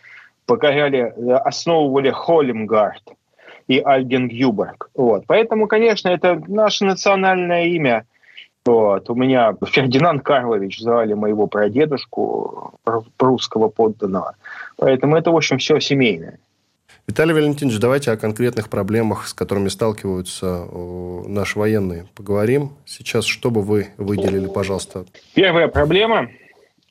[0.46, 3.02] покоряли, э, основывали Холлимгард–
[3.68, 4.90] и Альгенгюберг.
[4.94, 5.24] Вот.
[5.26, 8.06] Поэтому, конечно, это наше национальное имя.
[8.64, 9.08] Вот.
[9.10, 12.74] У меня Фердинанд Карлович звали моего прадедушку,
[13.16, 14.34] прусского подданного.
[14.76, 16.38] Поэтому это, в общем, все семейное.
[17.06, 20.66] Виталий Валентинович, давайте о конкретных проблемах, с которыми сталкиваются
[21.26, 22.72] наши военные, поговорим.
[22.84, 25.06] Сейчас, что бы вы выделили, пожалуйста?
[25.34, 26.28] Первая проблема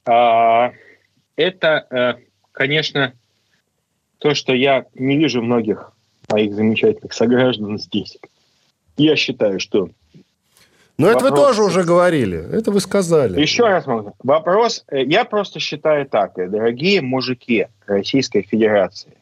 [0.05, 0.71] а,–
[1.35, 2.13] это, э,
[2.51, 3.13] конечно,
[4.17, 5.91] то, что я не вижу многих
[6.29, 8.17] моих замечательных сограждан здесь.
[8.97, 9.89] Я считаю, что...
[10.97, 11.23] Но вопрос...
[11.23, 13.39] это вы тоже уже говорили, это вы сказали.
[13.39, 13.85] Еще раз.
[14.23, 19.13] Вопрос, э, я просто считаю так, э, дорогие мужики Российской Федерации,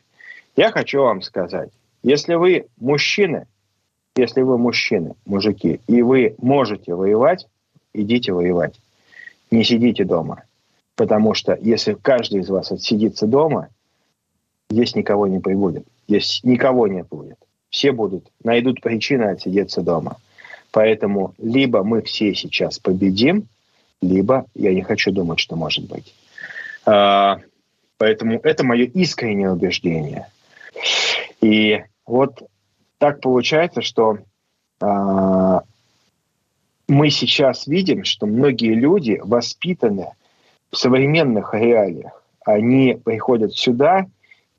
[0.56, 1.70] я хочу вам сказать,
[2.02, 3.46] если вы мужчины,
[4.16, 7.46] если вы мужчины, мужики, и вы можете воевать,
[7.94, 8.80] идите воевать.
[9.52, 10.44] Не сидите дома.
[10.96, 13.68] Потому что если каждый из вас отсидится дома,
[14.70, 15.86] здесь никого не прибудет.
[16.08, 17.38] Здесь никого не будет.
[17.70, 20.18] Все будут, найдут причины отсидеться дома.
[20.72, 23.48] Поэтому либо мы все сейчас победим,
[24.02, 26.14] либо я не хочу думать, что может быть.
[26.86, 27.40] А,
[27.98, 30.28] поэтому это мое искреннее убеждение.
[31.42, 32.44] И вот
[32.98, 34.20] так получается, что
[34.82, 35.62] а,
[36.88, 40.12] мы сейчас видим, что многие люди воспитаны
[40.72, 42.22] в современных реалиях.
[42.44, 44.06] Они приходят сюда,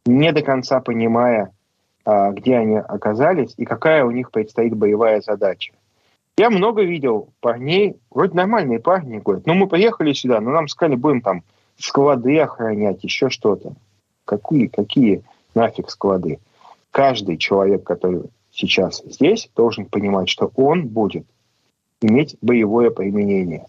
[0.06, 1.52] не до конца понимая,
[2.04, 5.74] а, где они оказались и какая у них предстоит боевая задача.
[6.38, 10.94] Я много видел парней, вроде нормальные парни, говорят, ну мы приехали сюда, но нам сказали,
[10.94, 11.42] будем там
[11.78, 13.74] склады охранять, еще что-то.
[14.24, 15.22] Какие, какие
[15.54, 16.38] нафиг склады?
[16.90, 21.26] Каждый человек, который сейчас здесь, должен понимать, что он будет
[22.00, 23.66] иметь боевое применение.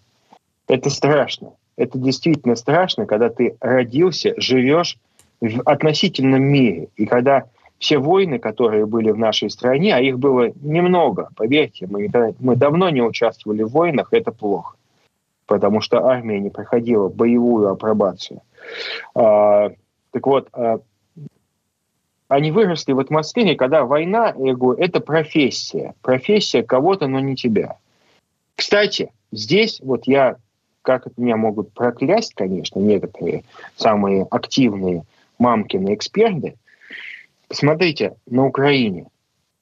[0.68, 1.54] Это страшно.
[1.78, 4.98] Это действительно страшно, когда ты родился, живешь
[5.42, 6.90] в относительном мире.
[6.96, 7.46] И когда
[7.80, 12.90] все войны, которые были в нашей стране, а их было немного, поверьте, мы, мы давно
[12.90, 14.76] не участвовали в войнах, это плохо,
[15.46, 18.42] потому что армия не проходила боевую апробацию.
[19.14, 19.72] А,
[20.12, 20.80] так вот, а,
[22.28, 27.78] они выросли в атмосфере, когда война, я говорю, это профессия, профессия кого-то, но не тебя.
[28.56, 30.38] Кстати, здесь вот я,
[30.82, 33.44] как меня могут проклясть, конечно, некоторые
[33.76, 35.04] самые активные
[35.40, 36.56] мамкины эксперты–
[37.48, 39.08] Посмотрите, на Украине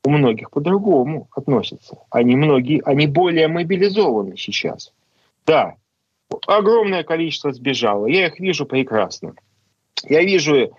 [0.04, 1.98] у многих по-другому относятся.
[2.10, 4.92] Они многие, они более мобилизованы сейчас.
[5.46, 5.76] Да,
[6.48, 8.08] огромное количество сбежало.
[8.08, 9.36] Я их вижу прекрасно.
[10.04, 10.76] Я вижу,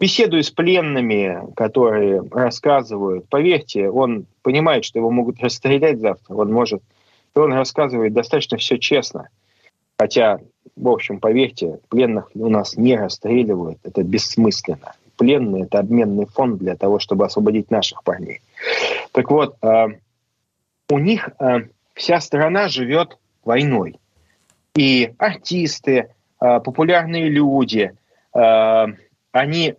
[0.00, 3.28] беседую с пленными, которые рассказывают.
[3.28, 6.34] Поверьте, он понимает, что его могут расстрелять завтра.
[6.34, 6.82] Он может...
[7.34, 9.28] И он рассказывает достаточно все честно.
[9.98, 10.40] Хотя,
[10.74, 13.78] в общем, поверьте, пленных у нас не расстреливают.
[13.84, 18.40] Это бессмысленно пленные, это обменный фонд для того, чтобы освободить наших парней.
[19.12, 19.86] Так вот, э,
[20.90, 23.98] у них э, вся страна живет войной.
[24.76, 25.90] И артисты,
[26.40, 27.92] э, популярные люди,
[29.32, 29.74] они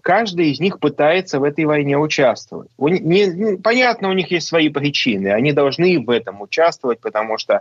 [0.00, 2.70] каждый из них пытается в этой войне участвовать.
[2.78, 5.28] Не, понятно, у них есть свои причины.
[5.28, 7.60] Они должны в этом участвовать, потому что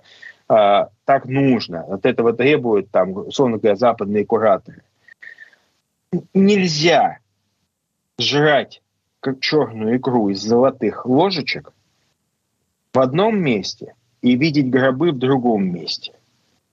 [0.51, 1.83] э, так нужно.
[1.83, 4.83] От этого требуют, там, условно говоря, западные кураторы
[6.33, 7.19] нельзя
[8.19, 8.81] жрать
[9.19, 11.73] как черную икру из золотых ложечек
[12.93, 16.13] в одном месте и видеть гробы в другом месте.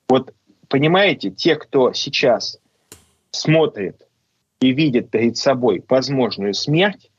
[0.08, 0.34] Вот
[0.68, 2.58] понимаете, те, кто сейчас
[3.30, 4.06] смотрит
[4.60, 7.10] и видит перед собой возможную смерть,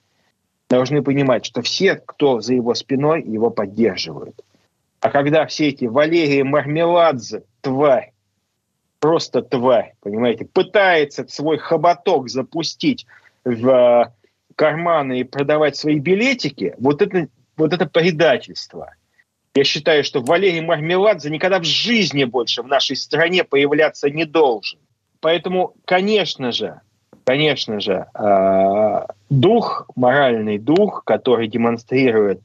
[0.69, 4.43] должны понимать, что все, кто за его спиной, его поддерживают.
[5.02, 8.12] А когда все эти Валерии Мармеладзе, тварь,
[9.00, 13.06] просто тварь, понимаете, пытается свой хоботок запустить
[13.46, 14.12] в э,
[14.56, 18.94] карманы и продавать свои билетики, вот это, вот это предательство.
[19.56, 24.80] Я считаю, что Валерий Мармеладзе никогда в жизни больше в нашей стране появляться не должен.
[25.22, 26.82] Поэтому, конечно же,
[27.24, 32.42] конечно же, э, дух, моральный дух, который демонстрирует,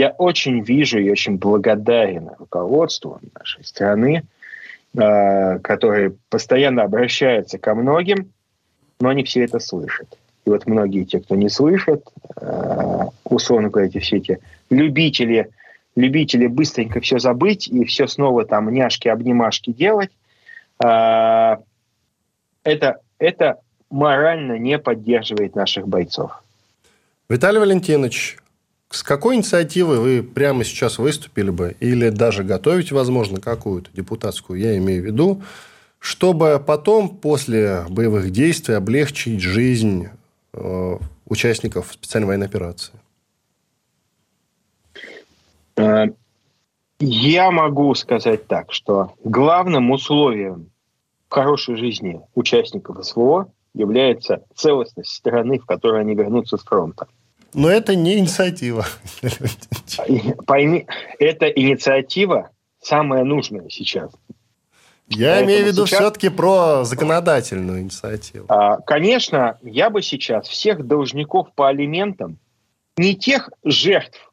[0.00, 4.24] я очень вижу и очень благодарен руководству нашей страны,
[4.92, 8.32] Э, которые постоянно обращаются ко многим,
[8.98, 10.18] но они все это слышат.
[10.44, 12.02] И вот многие те, кто не слышат,
[12.40, 15.50] э, условно говоря, эти все эти любители,
[15.94, 20.10] любители быстренько все забыть и все снова там няшки-обнимашки делать,
[20.82, 21.56] э,
[22.64, 23.60] это, это
[23.90, 26.42] морально не поддерживает наших бойцов.
[27.28, 28.38] Виталий Валентинович,
[28.90, 34.76] с какой инициативой вы прямо сейчас выступили бы или даже готовите, возможно, какую-то депутатскую, я
[34.78, 35.42] имею в виду,
[36.00, 40.08] чтобы потом, после боевых действий, облегчить жизнь
[40.52, 42.94] э, участников специальной военной операции?
[45.76, 46.06] Э,
[46.98, 50.70] я могу сказать так, что главным условием
[51.28, 57.06] хорошей жизни участников СВО является целостность страны, в которой они вернутся с фронта.
[57.54, 58.86] Но это не инициатива.
[60.46, 60.86] Пойми,
[61.18, 64.10] эта инициатива самая нужная сейчас.
[65.08, 66.00] Я Поэтому имею в виду сейчас...
[66.00, 68.46] все-таки про законодательную инициативу.
[68.48, 72.38] А, конечно, я бы сейчас всех должников по алиментам,
[72.96, 74.32] не тех жертв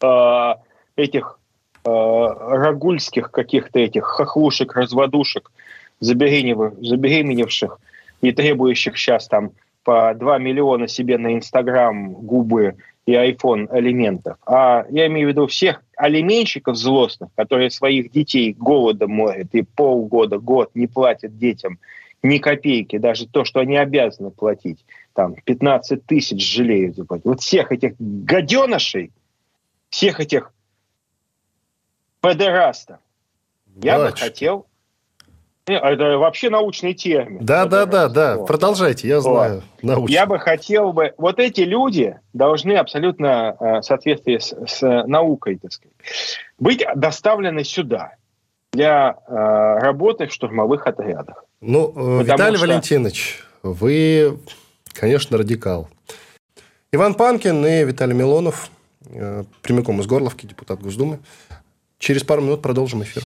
[0.00, 0.54] э,
[0.96, 1.38] этих
[1.84, 5.52] э, рагульских каких-то этих хохлушек, разводушек,
[6.00, 7.78] забеременевших
[8.22, 9.52] и требующих сейчас там
[9.86, 12.74] по 2 миллиона себе на Инстаграм, губы
[13.06, 19.12] и iPhone алиментов, а я имею в виду всех алименщиков злостных, которые своих детей голодом
[19.12, 21.78] морят и полгода, год не платят детям
[22.24, 27.26] ни копейки, даже то, что они обязаны платить, там 15 тысяч жалеют заплатить.
[27.26, 29.12] Вот всех этих гаденышей,
[29.88, 30.52] всех этих
[32.20, 32.98] педерастов,
[33.80, 34.66] я бы хотел
[35.74, 37.44] это вообще научный термин.
[37.44, 38.38] Да, да, да, да.
[38.38, 39.62] Продолжайте, я знаю.
[39.82, 40.14] Научный.
[40.14, 41.12] Я бы хотел бы...
[41.18, 45.96] Вот эти люди должны абсолютно э, в соответствии с, с наукой, так сказать,
[46.58, 48.12] быть доставлены сюда
[48.72, 49.32] для э,
[49.80, 51.44] работы в штурмовых отрядах.
[51.60, 52.66] Ну, э, Виталий что...
[52.66, 54.38] Валентинович, вы,
[54.92, 55.88] конечно, радикал.
[56.92, 58.70] Иван Панкин и Виталий Милонов,
[59.62, 61.18] прямиком из Горловки, депутат Госдумы.
[61.98, 63.25] Через пару минут продолжим эфир.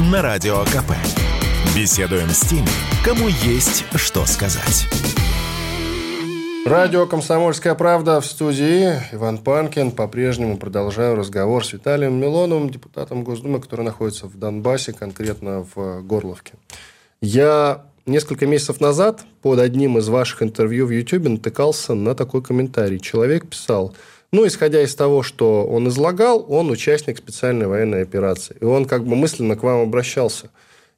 [0.00, 0.92] на Радио КП.
[1.76, 2.66] Беседуем с теми,
[3.04, 4.86] кому есть что сказать.
[6.64, 8.94] Радио «Комсомольская правда» в студии.
[9.12, 9.90] Иван Панкин.
[9.90, 16.54] По-прежнему продолжаю разговор с Виталием Милоновым, депутатом Госдумы, который находится в Донбассе, конкретно в Горловке.
[17.20, 23.00] Я несколько месяцев назад под одним из ваших интервью в YouTube натыкался на такой комментарий.
[23.00, 23.94] Человек писал–
[24.32, 28.56] ну, исходя из того, что он излагал, он участник специальной военной операции.
[28.60, 30.50] И он как бы мысленно к вам обращался.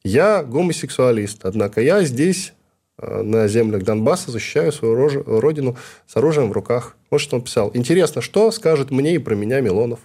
[0.04, 2.52] Я гомосексуалист, однако я здесь,
[2.98, 4.94] э, на землях Донбасса, защищаю свою
[5.40, 6.96] родину с оружием в руках.
[7.10, 7.70] Вот что он писал.
[7.72, 10.00] Интересно, что скажет мне и про меня Милонов?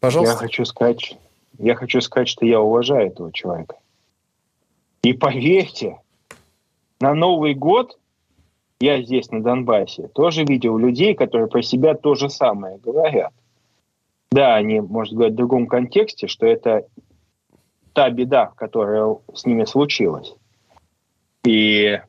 [0.00, 0.34] Пожалуйста.
[0.34, 1.16] Я хочу сказать,
[1.58, 3.76] я хочу сказать, что я уважаю этого человека.
[5.02, 5.98] И поверьте,
[7.00, 7.98] на Новый год
[8.80, 13.32] я здесь, на Донбассе, тоже видел людей, которые про себя то же самое говорят.
[14.30, 16.86] Да, они, может говорить в другом контексте, что это
[17.92, 20.34] та беда, которая с ними случилась.
[21.44, 22.00] И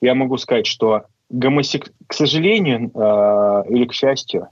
[0.00, 1.92] я могу сказать, что гомосек...
[2.06, 4.48] к сожалению э, или к счастью,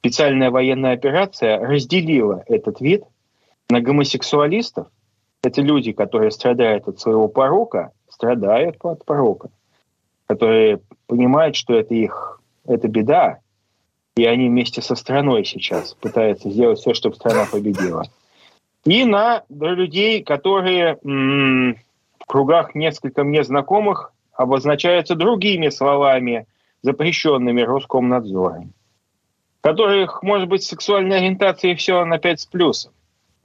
[0.00, 3.04] специальная военная операция разделила этот вид
[3.70, 4.88] на гомосексуалистов.
[5.42, 9.50] Это люди, которые страдают от своего порока, страдают от порока,
[10.28, 13.38] которые понимают, что это их, это беда,
[14.16, 18.04] и они вместе со страной сейчас пытаются сделать все, чтобы страна победила.
[18.84, 21.76] И на людей, которые м-
[22.20, 26.46] в кругах несколько мне знакомых обозначаются другими словами,
[26.82, 28.72] запрещенными Роскомнадзором,
[29.62, 32.92] которых, может быть, сексуальная ориентация и все на 5 с плюсом.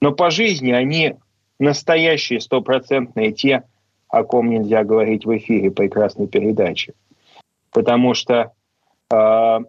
[0.01, 1.15] Но по жизни они
[1.59, 3.63] настоящие стопроцентные те,
[4.13, 6.93] о ком нельзя говорить в эфире прекрасной передачи.
[7.71, 8.51] Потому что
[9.11, 9.59] э,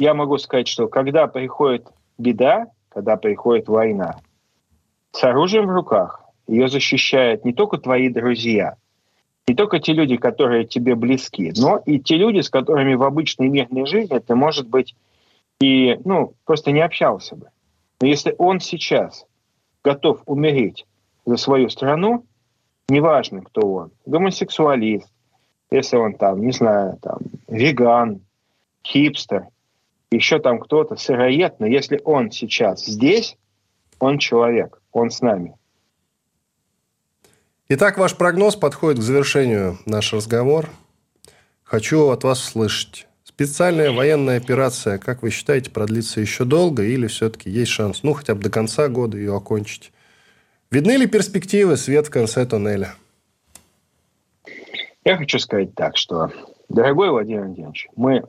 [0.00, 1.86] я могу сказать, что когда приходит
[2.16, 4.16] беда, когда приходит война,
[5.12, 8.76] с оружием в руках, ее защищают не только твои друзья,
[9.46, 13.50] не только те люди, которые тебе близки, но и те люди, с которыми в обычной
[13.50, 14.96] мирной жизни ты, может быть,
[15.60, 17.48] и ну, просто не общался бы.
[18.00, 19.26] Но если он сейчас
[19.84, 20.86] готов умереть
[21.26, 22.24] за свою страну,
[22.88, 25.08] неважно, кто он, гомосексуалист,
[25.70, 27.18] если он там, не знаю, там,
[27.48, 28.20] веган,
[28.84, 29.48] хипстер,
[30.10, 33.36] еще там кто-то, сыроед, но если он сейчас здесь,
[33.98, 35.54] он человек, он с нами.
[37.68, 40.70] Итак, ваш прогноз подходит к завершению наш разговор.
[41.64, 43.08] Хочу от вас услышать.
[43.24, 48.36] Специальная военная операция, как вы считаете, продлится еще долго или все-таки есть шанс, ну, хотя
[48.36, 49.92] бы до конца года ее окончить?
[50.76, 52.96] Видны ли перспективы, свет в конце туннеля?
[55.06, 56.30] Я хочу сказать так, что,
[56.68, 58.24] дорогой Владимир Владимирович, мы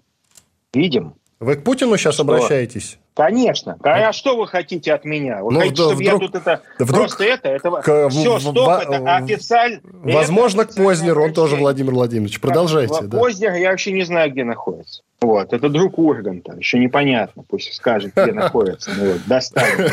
[0.73, 1.15] видим...
[1.41, 2.23] Вы к Путину сейчас что...
[2.23, 2.99] обращаетесь?
[3.15, 3.77] Конечно.
[3.83, 5.43] А, а что вы хотите от меня?
[5.43, 6.61] Вы ну, хотите, да, чтобы вдруг, я тут это...
[6.79, 7.49] Вдруг просто это...
[7.49, 9.81] это к, все, стоп, в, это официально...
[9.83, 12.39] Возможно, это к Познеру, он тоже Владимир Владимирович.
[12.39, 12.95] Продолжайте.
[12.97, 13.17] А, да.
[13.17, 15.01] Познер я вообще не знаю, где находится.
[15.19, 16.53] Вот, это друг Урганта.
[16.53, 18.91] Еще непонятно, пусть скажет, где находится.
[18.97, 19.91] Ну, вот, достанет.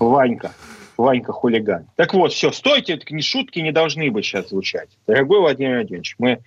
[0.00, 0.50] Ванька.
[0.98, 1.86] Ванька хулиган.
[1.94, 4.90] Так вот, все, стойте, это не шутки не должны быть сейчас звучать.
[5.06, 6.40] Дорогой Владимир Владимирович, мы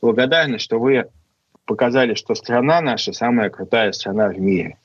[0.00, 1.06] благодарны, что вы
[1.64, 4.78] показали, что страна наша самая крутая страна в мире.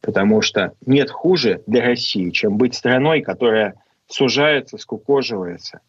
[0.00, 3.74] Потому что нет хуже для России, чем быть страной, которая
[4.08, 5.80] сужается, скукоживается.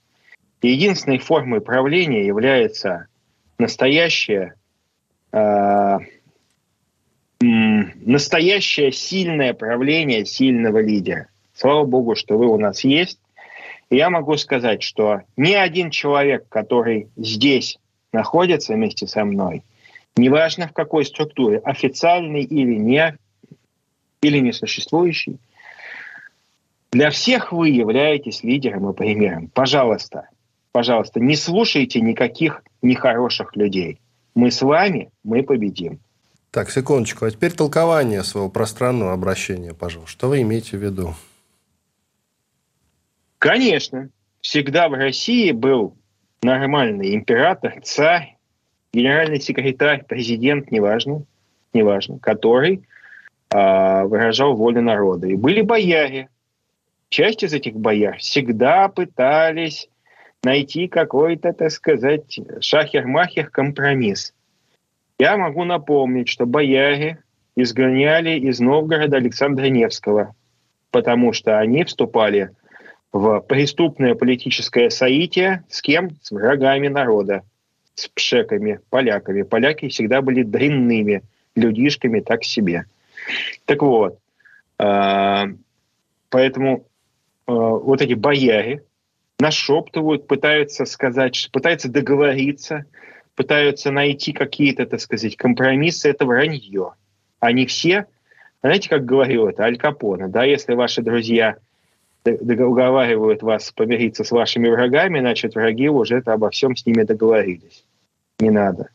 [0.61, 3.07] И единственной формой правления является
[3.57, 4.53] настоящее
[5.31, 5.97] э,
[7.39, 11.30] настоящее сильное правление сильного лидера.
[11.61, 13.19] Слава богу, что вы у нас есть.
[13.91, 17.77] И я могу сказать, что ни один человек, который здесь
[18.11, 19.61] находится вместе со мной,
[20.17, 23.15] неважно в какой структуре, официальный или не,
[24.23, 25.37] или несуществующий,
[26.91, 29.47] для всех вы являетесь лидером и примером.
[29.53, 30.29] Пожалуйста,
[30.71, 33.99] пожалуйста, не слушайте никаких нехороших людей.
[34.33, 35.99] Мы с вами, мы победим.
[36.49, 37.25] Так, секундочку.
[37.25, 40.11] А теперь толкование своего пространного обращения, пожалуйста.
[40.11, 41.13] Что вы имеете в виду?
[43.41, 44.09] Конечно.
[44.41, 45.97] Всегда в России был
[46.43, 48.37] нормальный император, царь,
[48.93, 51.23] генеральный секретарь, президент, неважно,
[51.73, 52.83] неважно, который
[53.49, 55.27] э, выражал волю народа.
[55.27, 56.29] И были бояре.
[57.09, 59.89] Часть из этих бояр всегда пытались
[60.43, 64.35] найти какой-то, так сказать, шахер-махер компромисс.
[65.17, 67.23] Я могу напомнить, что бояре
[67.55, 70.35] изгоняли из Новгорода Александра Невского,
[70.91, 72.51] потому что они вступали
[73.11, 76.11] в преступное политическое соитие с кем?
[76.21, 77.43] С врагами народа,
[77.95, 79.41] с пшеками, поляками.
[79.43, 81.23] Поляки всегда были дрянными
[81.55, 82.85] людишками так себе.
[83.65, 84.17] Так вот,
[84.77, 85.47] а,
[86.29, 86.87] поэтому
[87.45, 88.83] а, вот эти бояре
[89.39, 92.85] нашептывают, пытаются сказать, пытаются договориться,
[93.35, 96.93] пытаются найти какие-то, так сказать, компромиссы, это вранье.
[97.39, 98.05] Они все,
[98.61, 101.57] знаете, как говорил это Аль Капоне, да, если ваши друзья
[102.25, 107.83] уговаривают вас помириться с вашими врагами, значит, враги уже это обо всем с ними договорились.
[108.39, 108.89] Не надо.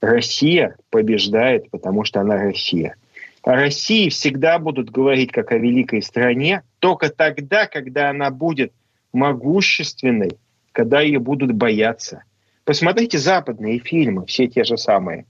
[0.00, 2.96] Россия побеждает, потому что она Россия.
[3.42, 8.72] О России всегда будут говорить как о великой стране, только тогда, когда она будет
[9.12, 10.32] могущественной,
[10.72, 12.24] когда ее будут бояться.
[12.64, 15.24] Посмотрите западные фильмы, все те же самые.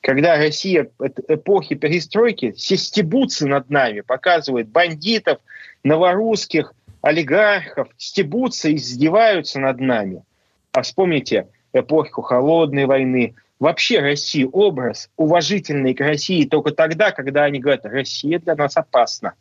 [0.00, 0.88] Когда Россия
[1.28, 5.38] эпохи перестройки все стебутся над нами, показывают бандитов,
[5.82, 6.72] новорусских,
[7.04, 10.24] олигархов, стебутся, издеваются над нами.
[10.72, 13.34] А вспомните эпоху холодной войны.
[13.60, 19.34] Вообще Россия, образ уважительный к России только тогда, когда они говорят, Россия для нас опасна.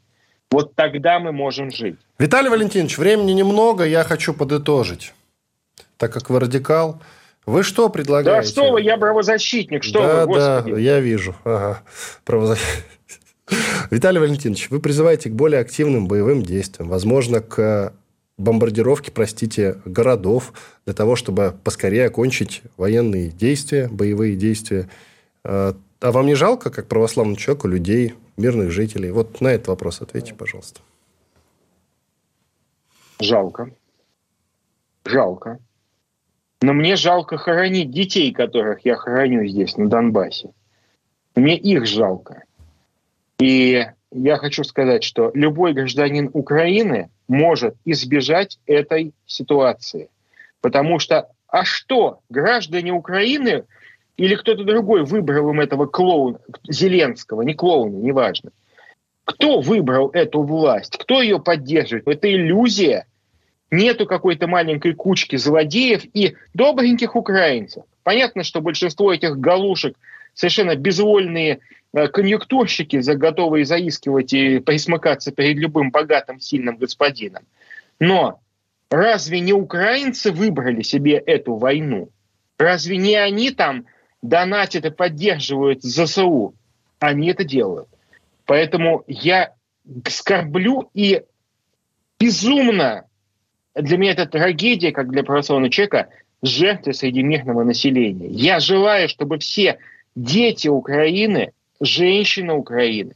[0.52, 1.96] Вот тогда мы можем жить.
[2.20, 5.14] Виталий Валентинович, времени немного, я хочу подытожить.
[5.98, 7.02] Так как вы радикал,
[7.46, 8.48] вы что предлагаете?
[8.48, 10.74] Да что вы, я правозащитник, что да, вы, господи.
[10.74, 11.36] Да, я вижу.
[11.46, 11.82] Ага.
[12.26, 12.86] Правозащитник.
[13.92, 17.94] Виталий Валентинович, вы призываете к более активным боевым действиям, возможно, к
[18.38, 20.54] бомбардировке, простите, городов,
[20.86, 24.90] для того, чтобы поскорее окончить военные действия, боевые действия.
[25.44, 29.12] А, а вам не жалко, как православному человеку, людей, мирных жителей?
[29.12, 30.82] Вот на этот вопрос ответьте, пожалуйста.
[33.20, 33.70] Жалко.
[35.06, 35.60] Жалко.
[36.62, 40.52] Но мне жалко хоронить детей, которых я хороню здесь, на Донбассе.
[41.36, 42.44] Мне их жалко.
[43.40, 50.10] И я хочу сказать, что любой гражданин Украины может избежать этой ситуации.
[50.62, 53.64] Потому что, а что, граждане Украины
[54.18, 58.52] или кто-то другой выбрал им этого клоуна, Зеленского, не клоуна, неважно.
[59.26, 60.98] Кто выбрал эту власть?
[60.98, 62.08] Кто ее поддерживает?
[62.08, 63.08] Это иллюзия
[63.72, 67.84] нету какой-то маленькой кучки злодеев и добреньких украинцев.
[68.04, 69.98] Понятно, что большинство этих галушек
[70.34, 71.60] совершенно безвольные
[71.94, 77.44] э, конъюнктурщики, готовые заискивать и присмыкаться перед любым богатым, сильным господином.
[78.00, 78.40] Но
[78.90, 82.10] разве не украинцы выбрали себе эту войну?
[82.58, 83.86] Разве не они там
[84.22, 86.56] донатят и поддерживают ЗСУ?
[87.00, 87.90] Они это делают.
[88.46, 89.54] Поэтому я
[90.08, 91.24] скорблю и
[92.20, 93.06] безумно
[93.76, 96.10] для меня это трагедия, как для православного человека,
[96.42, 98.28] жертвы среди мирного населения.
[98.28, 99.80] Я желаю, чтобы все
[100.16, 103.16] дети Украины, женщины Украины,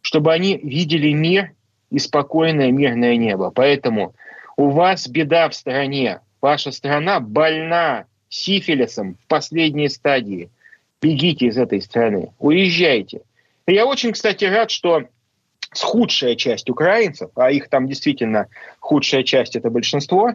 [0.00, 1.52] чтобы они видели мир
[1.90, 3.50] и спокойное мирное небо.
[3.54, 4.14] Поэтому
[4.56, 6.20] у вас беда в стране.
[6.40, 10.50] Ваша страна больна сифилисом в последней стадии.
[11.00, 13.20] Бегите из этой страны, уезжайте.
[13.66, 15.04] Я очень, кстати, рад, что
[15.74, 18.46] с худшая часть украинцев, а их там действительно
[18.80, 20.34] худшая часть это большинство, э,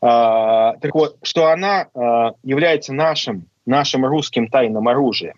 [0.00, 1.98] так вот, что она э,
[2.44, 5.34] является нашим, нашим русским тайным оружием.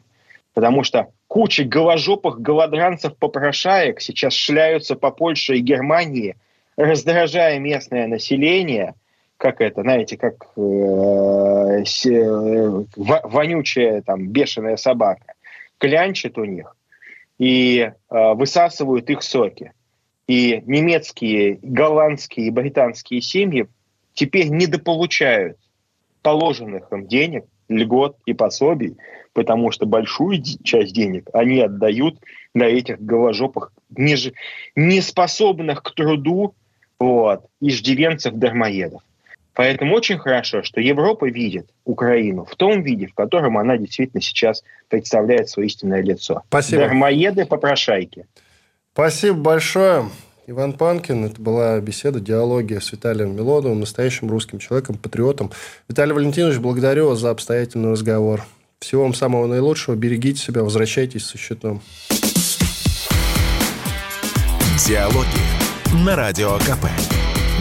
[0.53, 6.37] Потому что куча голожопых голодранцев-попрошаек сейчас шляются по Польше и Германии,
[6.77, 8.95] раздражая местное население,
[9.37, 15.33] как это, знаете, как э, э, вонючая там бешеная собака,
[15.79, 16.77] клянчит у них
[17.41, 17.93] и э,
[18.35, 19.73] высасывают их соки.
[20.29, 23.67] И немецкие, голландские и британские семьи
[24.13, 25.57] теперь недополучают
[26.23, 28.99] положенных им денег льгот и пособий,
[29.33, 32.19] потому что большую часть денег они отдают
[32.53, 33.73] на этих голожопых,
[34.77, 36.55] неспособных к труду
[36.99, 39.01] вот, иждивенцев-дармоедов.
[39.55, 44.63] Поэтому очень хорошо, что Европа видит Украину в том виде, в котором она действительно сейчас
[44.89, 46.43] представляет свое истинное лицо.
[46.49, 46.83] Спасибо.
[46.83, 48.27] Дармоеды-попрошайки.
[48.93, 50.05] Спасибо большое.
[50.47, 51.27] Иван Панкин.
[51.27, 55.53] Это была беседа, диалогия с Виталием Милоновым, настоящим русским человеком, патриотом.
[55.89, 58.45] Виталий Валентинович, благодарю вас за обстоятельный разговор.
[58.81, 59.95] Всего вам самого наилучшего.
[59.95, 61.83] Берегите себя, возвращайтесь со счетом.
[64.87, 67.20] Диалоги на Радио КП.